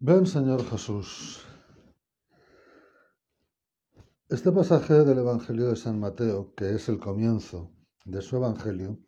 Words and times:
Ven, 0.00 0.26
Señor 0.26 0.64
Jesús. 0.64 1.44
Este 4.28 4.52
pasaje 4.52 4.94
del 5.04 5.18
Evangelio 5.18 5.70
de 5.70 5.74
San 5.74 5.98
Mateo, 5.98 6.54
que 6.54 6.72
es 6.72 6.88
el 6.88 7.00
comienzo 7.00 7.72
de 8.04 8.22
su 8.22 8.36
Evangelio, 8.36 9.00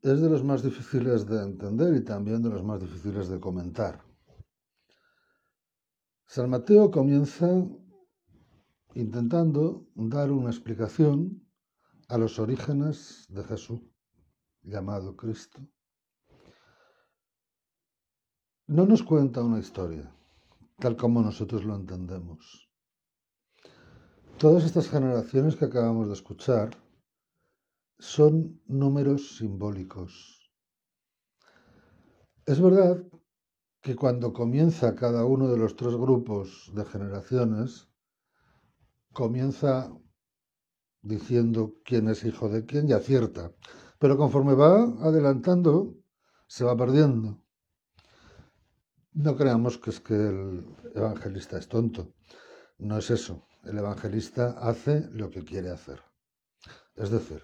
es 0.00 0.20
de 0.20 0.30
los 0.30 0.44
más 0.44 0.62
difíciles 0.62 1.26
de 1.26 1.42
entender 1.42 1.92
y 1.96 2.04
también 2.04 2.40
de 2.40 2.50
los 2.50 2.62
más 2.62 2.80
difíciles 2.80 3.28
de 3.28 3.40
comentar. 3.40 4.04
San 6.24 6.48
Mateo 6.50 6.92
comienza 6.92 7.48
intentando 8.94 9.88
dar 9.96 10.30
una 10.30 10.50
explicación 10.50 11.44
a 12.06 12.16
los 12.16 12.38
orígenes 12.38 13.26
de 13.28 13.42
Jesús, 13.42 13.80
llamado 14.62 15.16
Cristo. 15.16 15.58
No 18.70 18.84
nos 18.84 19.02
cuenta 19.02 19.42
una 19.42 19.60
historia, 19.60 20.14
tal 20.78 20.94
como 20.94 21.22
nosotros 21.22 21.64
lo 21.64 21.74
entendemos. 21.74 22.68
Todas 24.36 24.62
estas 24.64 24.90
generaciones 24.90 25.56
que 25.56 25.64
acabamos 25.64 26.08
de 26.08 26.12
escuchar 26.12 26.76
son 27.98 28.60
números 28.66 29.38
simbólicos. 29.38 30.52
Es 32.44 32.60
verdad 32.60 33.02
que 33.80 33.96
cuando 33.96 34.34
comienza 34.34 34.94
cada 34.94 35.24
uno 35.24 35.48
de 35.48 35.56
los 35.56 35.74
tres 35.74 35.94
grupos 35.96 36.70
de 36.74 36.84
generaciones, 36.84 37.88
comienza 39.14 39.90
diciendo 41.00 41.72
quién 41.86 42.10
es 42.10 42.22
hijo 42.22 42.50
de 42.50 42.66
quién 42.66 42.86
y 42.86 42.92
acierta, 42.92 43.50
pero 43.98 44.18
conforme 44.18 44.52
va 44.52 44.82
adelantando, 45.00 45.94
se 46.46 46.64
va 46.64 46.76
perdiendo. 46.76 47.47
No 49.12 49.36
creamos 49.36 49.78
que 49.78 49.90
es 49.90 50.00
que 50.00 50.14
el 50.14 50.64
evangelista 50.94 51.58
es 51.58 51.68
tonto, 51.68 52.14
no 52.78 52.98
es 52.98 53.10
eso. 53.10 53.46
El 53.64 53.78
evangelista 53.78 54.56
hace 54.58 55.08
lo 55.10 55.30
que 55.30 55.44
quiere 55.44 55.70
hacer. 55.70 56.00
Es 56.94 57.10
decir, 57.10 57.42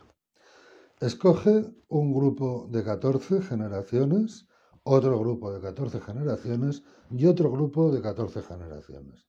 escoge 1.01 1.75
un 1.89 2.15
grupo 2.15 2.69
de 2.70 2.85
14 2.85 3.42
generaciones 3.42 4.48
otro 4.85 5.19
grupo 5.19 5.53
de 5.53 5.61
14 5.61 6.01
generaciones 6.01 6.83
y 7.11 7.27
otro 7.27 7.51
grupo 7.51 7.91
de 7.91 8.03
14 8.03 8.42
generaciones. 8.42 9.27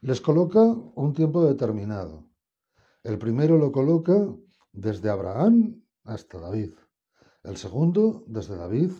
Les 0.00 0.20
coloca 0.20 0.62
un 0.62 1.12
tiempo 1.12 1.44
determinado. 1.44 2.28
El 3.02 3.18
primero 3.18 3.58
lo 3.58 3.70
coloca 3.70 4.14
desde 4.72 5.10
Abraham 5.10 5.82
hasta 6.04 6.40
David. 6.40 6.72
El 7.44 7.56
segundo 7.56 8.24
desde 8.26 8.56
David 8.56 8.90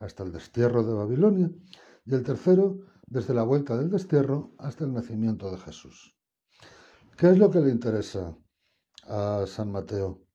hasta 0.00 0.24
el 0.24 0.32
destierro 0.32 0.82
de 0.82 0.92
Babilonia. 0.92 1.50
Y 2.04 2.14
el 2.14 2.22
tercero 2.22 2.80
desde 3.06 3.34
la 3.34 3.42
vuelta 3.42 3.76
del 3.76 3.90
destierro 3.90 4.54
hasta 4.58 4.84
el 4.84 4.92
nacimiento 4.92 5.50
de 5.50 5.58
Jesús. 5.58 6.16
¿Qué 7.16 7.30
es 7.30 7.38
lo 7.38 7.50
que 7.50 7.60
le 7.60 7.70
interesa 7.70 8.36
a 9.04 9.44
San 9.46 9.70
Mateo? 9.70 10.26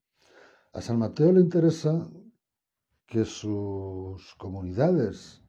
A 0.73 0.81
San 0.81 0.99
Mateo 0.99 1.31
le 1.31 1.41
interesa 1.41 2.09
que 3.05 3.25
sus 3.25 4.35
comunidades, 4.35 5.43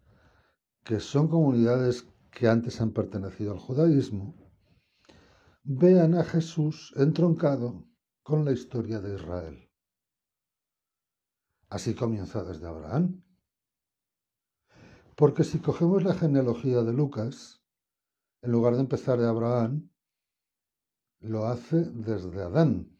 que 0.83 0.99
son 0.99 1.29
comunidades 1.29 2.07
que 2.31 2.49
antes 2.49 2.81
han 2.81 2.93
pertenecido 2.93 3.53
al 3.53 3.59
judaísmo, 3.59 4.35
vean 5.63 6.15
a 6.15 6.25
Jesús 6.25 6.93
entroncado 6.97 7.87
con 8.23 8.45
la 8.45 8.53
historia 8.53 9.01
de 9.01 9.15
Israel. 9.15 9.71
Así 11.69 11.95
comienza 11.95 12.43
desde 12.43 12.67
Abraham. 12.67 13.23
Porque 15.21 15.45
si 15.45 15.59
cogemos 15.59 16.03
la 16.03 16.15
genealogía 16.15 16.81
de 16.81 16.95
Lucas, 16.95 17.61
en 18.41 18.53
lugar 18.53 18.73
de 18.77 18.81
empezar 18.81 19.19
de 19.19 19.29
Abraham, 19.29 19.91
lo 21.21 21.45
hace 21.45 21.77
desde 21.93 22.41
Adán. 22.41 22.99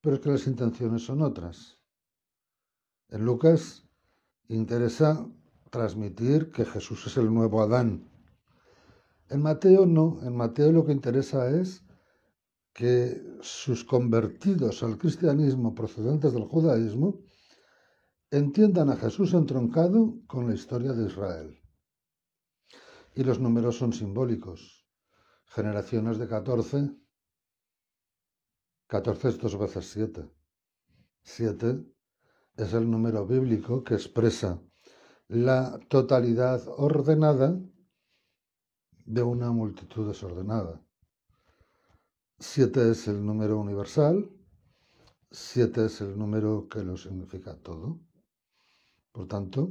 Pero 0.00 0.14
es 0.14 0.22
que 0.22 0.30
las 0.30 0.46
intenciones 0.46 1.04
son 1.04 1.22
otras. 1.22 1.80
En 3.08 3.24
Lucas 3.24 3.84
interesa 4.46 5.28
transmitir 5.70 6.52
que 6.52 6.66
Jesús 6.66 7.04
es 7.08 7.16
el 7.16 7.34
nuevo 7.34 7.60
Adán. 7.60 8.08
En 9.28 9.42
Mateo 9.42 9.86
no, 9.86 10.20
en 10.22 10.36
Mateo 10.36 10.70
lo 10.70 10.86
que 10.86 10.92
interesa 10.92 11.50
es 11.50 11.82
que 12.72 13.20
sus 13.40 13.84
convertidos 13.84 14.84
al 14.84 14.98
cristianismo 14.98 15.74
procedentes 15.74 16.32
del 16.32 16.44
judaísmo 16.44 17.18
entiendan 18.32 18.88
a 18.88 18.96
Jesús 18.96 19.34
entroncado 19.34 20.14
con 20.26 20.48
la 20.48 20.54
historia 20.54 20.94
de 20.94 21.06
Israel. 21.06 21.60
Y 23.14 23.24
los 23.24 23.38
números 23.38 23.76
son 23.76 23.92
simbólicos. 23.92 24.86
Generaciones 25.44 26.16
de 26.16 26.26
14, 26.26 26.96
14 28.86 29.28
es 29.28 29.38
dos 29.38 29.58
veces 29.58 29.90
7. 29.90 30.30
7 31.22 31.84
es 32.56 32.72
el 32.72 32.90
número 32.90 33.26
bíblico 33.26 33.84
que 33.84 33.94
expresa 33.94 34.58
la 35.28 35.78
totalidad 35.88 36.62
ordenada 36.68 37.60
de 39.04 39.22
una 39.22 39.50
multitud 39.50 40.08
desordenada. 40.08 40.82
Siete 42.38 42.90
es 42.90 43.08
el 43.08 43.24
número 43.24 43.58
universal, 43.58 44.30
siete 45.30 45.84
es 45.84 46.00
el 46.00 46.18
número 46.18 46.66
que 46.68 46.82
lo 46.82 46.96
significa 46.96 47.54
todo. 47.56 48.00
Por 49.12 49.28
tanto, 49.28 49.70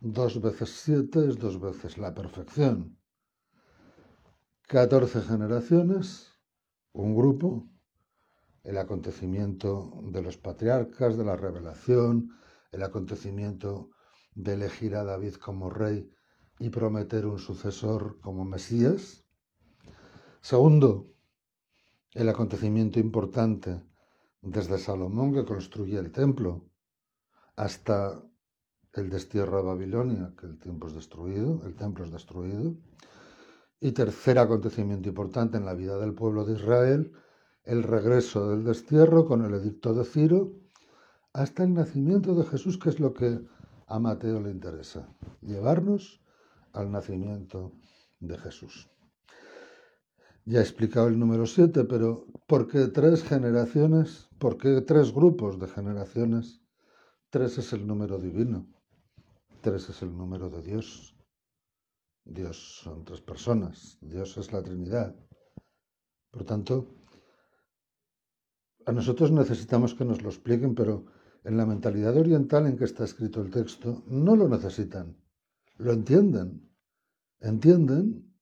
dos 0.00 0.40
veces 0.40 0.70
siete 0.70 1.26
es 1.26 1.38
dos 1.38 1.58
veces 1.58 1.98
la 1.98 2.14
perfección. 2.14 2.98
Catorce 4.62 5.22
generaciones, 5.22 6.30
un 6.92 7.16
grupo, 7.16 7.66
el 8.64 8.76
acontecimiento 8.76 9.98
de 10.02 10.20
los 10.20 10.36
patriarcas, 10.36 11.16
de 11.16 11.24
la 11.24 11.36
revelación, 11.36 12.30
el 12.70 12.82
acontecimiento 12.82 13.90
de 14.34 14.52
elegir 14.52 14.94
a 14.94 15.04
David 15.04 15.36
como 15.36 15.70
rey 15.70 16.10
y 16.58 16.68
prometer 16.68 17.24
un 17.24 17.38
sucesor 17.38 18.20
como 18.20 18.44
Mesías. 18.44 19.24
Segundo, 20.42 21.14
el 22.12 22.28
acontecimiento 22.28 23.00
importante 23.00 23.82
desde 24.42 24.76
Salomón 24.78 25.32
que 25.32 25.44
construye 25.44 25.98
el 25.98 26.12
templo 26.12 26.68
hasta 27.56 28.22
el 28.98 29.10
destierro 29.10 29.58
de 29.58 29.62
Babilonia, 29.64 30.32
que 30.38 30.46
el 30.46 30.58
tiempo 30.58 30.88
es 30.88 30.94
destruido, 30.94 31.62
el 31.64 31.74
templo 31.74 32.04
es 32.04 32.10
destruido. 32.10 32.74
Y 33.80 33.92
tercer 33.92 34.38
acontecimiento 34.38 35.08
importante 35.08 35.56
en 35.56 35.64
la 35.64 35.74
vida 35.74 35.98
del 35.98 36.14
pueblo 36.14 36.44
de 36.44 36.54
Israel, 36.54 37.12
el 37.64 37.82
regreso 37.82 38.48
del 38.50 38.64
destierro 38.64 39.26
con 39.26 39.44
el 39.44 39.54
edicto 39.54 39.94
de 39.94 40.04
Ciro, 40.04 40.52
hasta 41.32 41.62
el 41.62 41.74
nacimiento 41.74 42.34
de 42.34 42.44
Jesús, 42.44 42.78
que 42.78 42.88
es 42.88 42.98
lo 42.98 43.14
que 43.14 43.40
a 43.86 43.98
Mateo 43.98 44.40
le 44.40 44.50
interesa, 44.50 45.08
llevarnos 45.40 46.20
al 46.72 46.90
nacimiento 46.90 47.72
de 48.20 48.36
Jesús. 48.38 48.90
Ya 50.44 50.60
he 50.60 50.62
explicado 50.62 51.08
el 51.08 51.18
número 51.18 51.46
7, 51.46 51.84
pero 51.84 52.26
¿por 52.46 52.66
qué 52.68 52.86
tres 52.88 53.22
generaciones? 53.22 54.28
¿Por 54.38 54.56
qué 54.56 54.80
tres 54.80 55.12
grupos 55.12 55.58
de 55.58 55.68
generaciones? 55.68 56.62
Tres 57.30 57.58
es 57.58 57.72
el 57.74 57.86
número 57.86 58.18
divino, 58.18 58.66
tres 59.60 59.88
es 59.88 60.02
el 60.02 60.16
número 60.16 60.50
de 60.50 60.62
Dios. 60.62 61.16
Dios 62.24 62.80
son 62.82 63.04
tres 63.04 63.20
personas, 63.20 63.98
Dios 64.00 64.36
es 64.36 64.52
la 64.52 64.62
Trinidad. 64.62 65.16
Por 66.30 66.44
tanto, 66.44 66.86
a 68.84 68.92
nosotros 68.92 69.30
necesitamos 69.30 69.94
que 69.94 70.04
nos 70.04 70.22
lo 70.22 70.28
expliquen, 70.28 70.74
pero 70.74 71.06
en 71.44 71.56
la 71.56 71.66
mentalidad 71.66 72.16
oriental 72.16 72.66
en 72.66 72.76
que 72.76 72.84
está 72.84 73.04
escrito 73.04 73.40
el 73.40 73.50
texto 73.50 74.02
no 74.06 74.36
lo 74.36 74.48
necesitan, 74.48 75.16
lo 75.76 75.92
entienden. 75.92 76.70
Entienden 77.40 78.34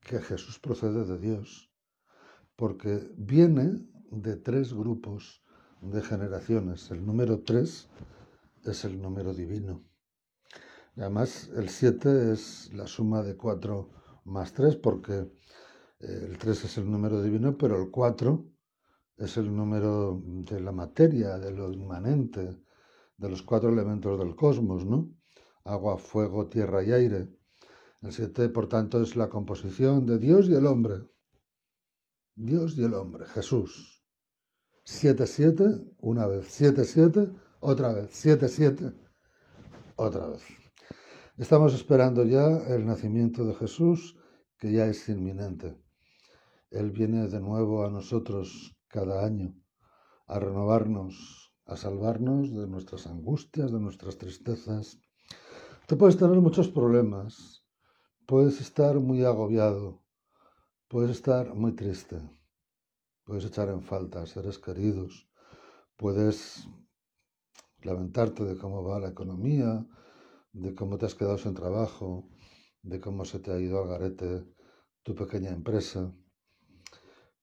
que 0.00 0.20
Jesús 0.20 0.58
procede 0.58 1.04
de 1.04 1.18
Dios, 1.18 1.72
porque 2.56 3.12
viene 3.16 3.86
de 4.10 4.36
tres 4.36 4.72
grupos 4.72 5.44
de 5.80 6.02
generaciones. 6.02 6.90
El 6.90 7.04
número 7.04 7.42
tres 7.42 7.88
es 8.64 8.84
el 8.84 9.00
número 9.00 9.34
divino. 9.34 9.89
Y 10.96 11.00
además 11.00 11.50
el 11.54 11.68
siete 11.68 12.32
es 12.32 12.72
la 12.72 12.86
suma 12.86 13.22
de 13.22 13.36
cuatro 13.36 13.90
más 14.24 14.52
tres, 14.52 14.76
porque 14.76 15.30
eh, 16.00 16.26
el 16.28 16.38
tres 16.38 16.64
es 16.64 16.78
el 16.78 16.90
número 16.90 17.22
divino, 17.22 17.56
pero 17.56 17.80
el 17.80 17.90
cuatro 17.90 18.46
es 19.16 19.36
el 19.36 19.54
número 19.54 20.20
de 20.24 20.60
la 20.60 20.72
materia, 20.72 21.38
de 21.38 21.52
lo 21.52 21.72
inmanente, 21.72 22.64
de 23.16 23.28
los 23.28 23.42
cuatro 23.42 23.68
elementos 23.68 24.18
del 24.18 24.34
cosmos, 24.34 24.84
¿no? 24.86 25.10
Agua, 25.64 25.98
fuego, 25.98 26.48
tierra 26.48 26.82
y 26.82 26.92
aire. 26.92 27.28
El 28.00 28.12
siete, 28.12 28.48
por 28.48 28.66
tanto, 28.66 29.02
es 29.02 29.14
la 29.14 29.28
composición 29.28 30.06
de 30.06 30.18
Dios 30.18 30.48
y 30.48 30.54
el 30.54 30.66
hombre. 30.66 31.02
Dios 32.34 32.78
y 32.78 32.84
el 32.84 32.94
hombre, 32.94 33.26
Jesús. 33.26 34.02
Siete, 34.84 35.26
siete, 35.26 35.64
una 35.98 36.26
vez. 36.26 36.46
Siete, 36.48 36.84
siete, 36.86 37.30
otra 37.60 37.92
vez. 37.92 38.08
Siete, 38.10 38.48
siete, 38.48 38.92
otra 39.96 40.28
vez. 40.28 40.59
Estamos 41.40 41.72
esperando 41.72 42.22
ya 42.26 42.58
el 42.68 42.84
nacimiento 42.84 43.46
de 43.46 43.54
Jesús, 43.54 44.14
que 44.58 44.72
ya 44.72 44.84
es 44.88 45.08
inminente. 45.08 45.74
Él 46.68 46.90
viene 46.90 47.28
de 47.28 47.40
nuevo 47.40 47.82
a 47.82 47.88
nosotros 47.88 48.76
cada 48.88 49.24
año, 49.24 49.54
a 50.26 50.38
renovarnos, 50.38 51.54
a 51.64 51.78
salvarnos 51.78 52.54
de 52.54 52.66
nuestras 52.66 53.06
angustias, 53.06 53.72
de 53.72 53.80
nuestras 53.80 54.18
tristezas. 54.18 55.00
Te 55.86 55.96
puedes 55.96 56.18
tener 56.18 56.38
muchos 56.42 56.68
problemas, 56.68 57.64
puedes 58.26 58.60
estar 58.60 59.00
muy 59.00 59.24
agobiado, 59.24 60.02
puedes 60.88 61.12
estar 61.12 61.54
muy 61.54 61.72
triste, 61.72 62.20
puedes 63.24 63.46
echar 63.46 63.70
en 63.70 63.80
falta 63.80 64.20
a 64.20 64.26
seres 64.26 64.58
queridos, 64.58 65.26
puedes 65.96 66.68
lamentarte 67.78 68.44
de 68.44 68.58
cómo 68.58 68.84
va 68.84 69.00
la 69.00 69.08
economía, 69.08 69.86
de 70.52 70.74
cómo 70.74 70.98
te 70.98 71.06
has 71.06 71.14
quedado 71.14 71.38
sin 71.38 71.54
trabajo, 71.54 72.28
de 72.82 73.00
cómo 73.00 73.24
se 73.24 73.38
te 73.38 73.52
ha 73.52 73.58
ido 73.58 73.82
al 73.82 73.88
garete 73.88 74.46
tu 75.02 75.14
pequeña 75.14 75.50
empresa. 75.50 76.12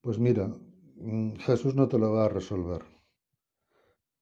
Pues 0.01 0.19
mira, 0.19 0.47
mm, 0.95 1.35
Jesús 1.35 1.75
no 1.75 1.87
te 1.87 1.97
lo 1.97 2.11
va 2.11 2.25
a 2.25 2.29
resolver, 2.29 2.83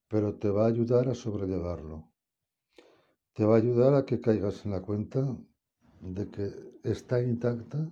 pero 0.08 0.36
te 0.36 0.50
va 0.50 0.64
a 0.64 0.68
ayudar 0.68 1.08
a 1.08 1.14
sobrellevarlo. 1.14 2.12
Te 3.34 3.44
va 3.44 3.54
a 3.54 3.58
ayudar 3.58 3.94
a 3.94 4.04
que 4.04 4.20
caigas 4.20 4.64
en 4.64 4.72
la 4.72 4.82
cuenta 4.82 5.36
de 6.00 6.28
que 6.30 6.52
está 6.84 7.22
intacta 7.22 7.90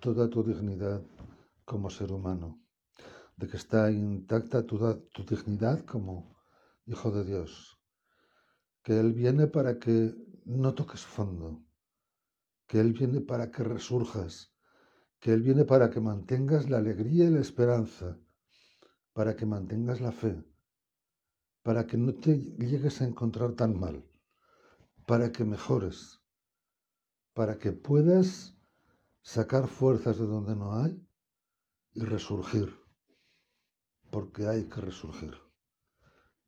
toda 0.00 0.30
tu 0.30 0.42
dignidad 0.42 1.02
como 1.64 1.90
ser 1.90 2.12
humano, 2.12 2.62
de 3.36 3.48
que 3.48 3.56
está 3.56 3.90
intacta 3.90 4.66
toda 4.66 4.98
tu 5.12 5.24
dignidad 5.24 5.84
como 5.84 6.36
hijo 6.86 7.10
de 7.10 7.24
Dios, 7.24 7.79
que 8.82 8.98
Él 8.98 9.12
viene 9.12 9.46
para 9.46 9.78
que 9.78 10.14
no 10.44 10.74
toques 10.74 11.04
fondo, 11.04 11.62
que 12.66 12.80
Él 12.80 12.92
viene 12.92 13.20
para 13.20 13.50
que 13.50 13.62
resurjas, 13.62 14.52
que 15.18 15.32
Él 15.32 15.42
viene 15.42 15.64
para 15.64 15.90
que 15.90 16.00
mantengas 16.00 16.70
la 16.70 16.78
alegría 16.78 17.26
y 17.26 17.30
la 17.30 17.40
esperanza, 17.40 18.18
para 19.12 19.36
que 19.36 19.44
mantengas 19.44 20.00
la 20.00 20.12
fe, 20.12 20.42
para 21.62 21.86
que 21.86 21.96
no 21.98 22.14
te 22.14 22.38
llegues 22.38 23.02
a 23.02 23.04
encontrar 23.04 23.52
tan 23.52 23.78
mal, 23.78 24.04
para 25.06 25.30
que 25.30 25.44
mejores, 25.44 26.20
para 27.34 27.58
que 27.58 27.72
puedas 27.72 28.56
sacar 29.22 29.68
fuerzas 29.68 30.18
de 30.18 30.26
donde 30.26 30.56
no 30.56 30.74
hay 30.74 31.06
y 31.92 32.00
resurgir, 32.04 32.74
porque 34.10 34.46
hay 34.46 34.68
que 34.68 34.80
resurgir, 34.80 35.34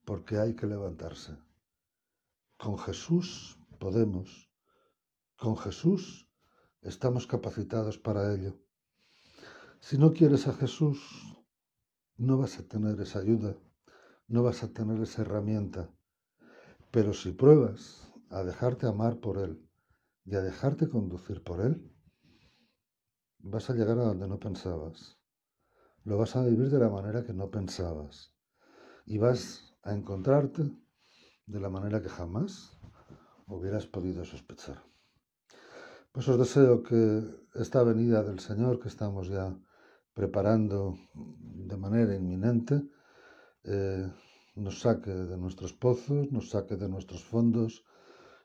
porque 0.05 0.38
hay 0.38 0.55
que 0.55 0.67
levantarse. 0.67 1.37
Con 2.62 2.79
Jesús 2.79 3.59
podemos, 3.81 4.49
con 5.37 5.56
Jesús 5.56 6.31
estamos 6.81 7.26
capacitados 7.26 7.99
para 7.99 8.32
ello. 8.32 8.56
Si 9.81 9.99
no 9.99 10.12
quieres 10.12 10.47
a 10.47 10.53
Jesús, 10.53 11.00
no 12.17 12.38
vas 12.38 12.61
a 12.61 12.69
tener 12.69 13.00
esa 13.00 13.19
ayuda, 13.19 13.56
no 14.29 14.44
vas 14.44 14.62
a 14.62 14.73
tener 14.73 15.03
esa 15.03 15.23
herramienta. 15.23 15.91
Pero 16.93 17.14
si 17.14 17.32
pruebas 17.32 18.14
a 18.31 18.44
dejarte 18.44 18.87
amar 18.87 19.19
por 19.19 19.38
Él 19.38 19.69
y 20.25 20.37
a 20.37 20.41
dejarte 20.41 20.88
conducir 20.88 21.43
por 21.43 21.62
Él, 21.62 21.93
vas 23.41 23.70
a 23.70 23.75
llegar 23.75 23.99
a 23.99 24.05
donde 24.05 24.29
no 24.29 24.38
pensabas. 24.38 25.19
Lo 26.05 26.17
vas 26.17 26.37
a 26.37 26.44
vivir 26.44 26.70
de 26.70 26.79
la 26.79 26.91
manera 26.91 27.25
que 27.25 27.32
no 27.32 27.50
pensabas. 27.50 28.32
Y 29.05 29.19
vas 29.19 29.75
a 29.82 29.94
encontrarte 29.94 30.70
de 31.47 31.61
la 31.61 31.69
manera 31.69 32.00
que 32.03 32.09
jamás 32.09 32.79
hubieras 33.47 33.87
podido 33.87 34.25
sospechar. 34.25 34.83
Pues 36.12 36.29
os 36.29 36.39
deseo 36.39 36.83
que 36.83 37.00
esta 37.55 37.83
venida 37.83 38.23
del 38.23 38.41
Señor 38.41 38.81
que 38.81 38.89
estamos 38.89 39.29
ya 39.29 39.56
preparando 40.15 40.99
de 41.15 41.77
manera 41.77 42.15
inminente 42.15 42.83
eh, 43.65 44.11
nos 44.55 44.81
saque 44.81 45.11
de 45.11 45.37
nuestros 45.39 45.73
pozos, 45.73 46.31
nos 46.31 46.50
saque 46.50 46.77
de 46.77 46.89
nuestros 46.89 47.25
fondos 47.25 47.85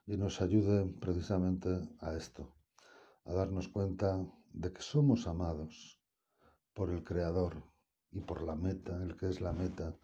y 0.05 0.15
nos 0.15 0.41
ayude 0.41 0.85
precisamente 1.01 1.69
a 1.99 2.15
esto, 2.15 2.55
a 3.25 3.33
darnos 3.33 3.67
cuenta 3.67 4.25
de 4.53 4.71
que 4.71 4.81
somos 4.81 5.27
amados 5.27 6.01
por 6.73 6.89
el 6.89 7.03
Creador 7.03 7.63
y 8.11 8.21
por 8.21 8.41
la 8.43 8.55
meta, 8.55 9.03
el 9.03 9.17
que 9.17 9.27
es 9.27 9.41
la 9.41 9.51
meta 9.51 9.97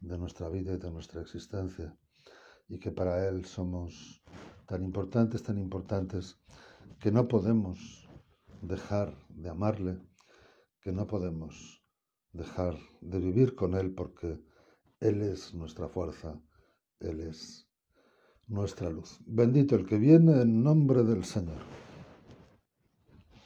de 0.00 0.16
nuestra 0.16 0.48
vida 0.48 0.74
y 0.74 0.78
de 0.78 0.90
nuestra 0.92 1.20
existencia, 1.20 1.98
y 2.68 2.78
que 2.78 2.90
para 2.90 3.28
Él 3.28 3.44
somos 3.44 4.22
tan 4.66 4.82
importantes, 4.84 5.42
tan 5.42 5.58
importantes, 5.58 6.38
que 7.00 7.10
no 7.10 7.26
podemos 7.28 8.08
dejar 8.62 9.16
de 9.28 9.48
amarle, 9.48 9.98
que 10.80 10.92
no 10.92 11.06
podemos 11.06 11.82
dejar 12.32 12.76
de 13.00 13.18
vivir 13.18 13.54
con 13.54 13.74
Él 13.74 13.94
porque 13.94 14.40
Él 15.00 15.22
es 15.22 15.54
nuestra 15.54 15.88
fuerza, 15.88 16.40
Él 17.00 17.20
es 17.20 17.68
nuestra 18.46 18.90
luz. 18.90 19.18
Bendito 19.26 19.76
el 19.76 19.86
que 19.86 19.98
viene 19.98 20.42
en 20.42 20.62
nombre 20.62 21.02
del 21.02 21.24
Señor. 21.24 21.87